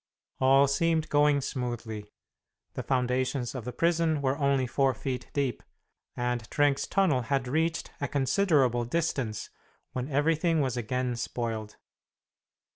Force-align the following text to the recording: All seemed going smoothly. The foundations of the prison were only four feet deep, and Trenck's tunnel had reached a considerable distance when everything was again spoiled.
All 0.39 0.67
seemed 0.67 1.09
going 1.09 1.41
smoothly. 1.41 2.11
The 2.73 2.81
foundations 2.81 3.53
of 3.53 3.65
the 3.65 3.71
prison 3.71 4.19
were 4.23 4.35
only 4.35 4.65
four 4.65 4.95
feet 4.95 5.29
deep, 5.31 5.61
and 6.17 6.49
Trenck's 6.49 6.87
tunnel 6.87 7.21
had 7.21 7.47
reached 7.47 7.91
a 8.01 8.07
considerable 8.07 8.83
distance 8.83 9.51
when 9.91 10.09
everything 10.09 10.59
was 10.59 10.75
again 10.75 11.15
spoiled. 11.17 11.75